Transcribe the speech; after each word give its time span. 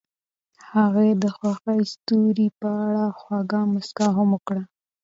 هغې 0.71 1.09
د 1.21 1.23
خوښ 1.35 1.63
ستوري 1.93 2.47
په 2.59 2.67
اړه 2.85 3.05
خوږه 3.19 3.61
موسکا 3.71 4.07
هم 4.17 4.27
وکړه. 4.35 4.63